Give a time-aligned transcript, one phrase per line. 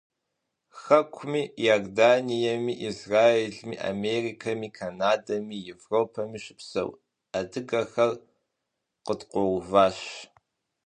[0.81, 6.89] Хэкуми, Иорданиеми, Израилми, Америкэми, Канадэми, Европэми щыпсэу
[7.37, 8.11] адыгэхэр
[9.05, 9.99] къыткъуэуващ.